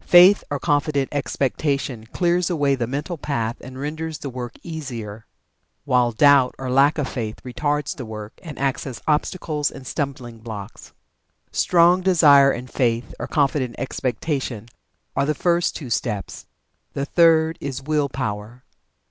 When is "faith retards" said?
7.06-7.94